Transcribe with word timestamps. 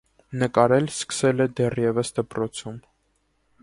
Նկարել 0.43 0.87
սկսել 0.93 1.45
է 1.47 1.49
դեռևս 1.61 2.15
դպրոցում։ 2.19 2.85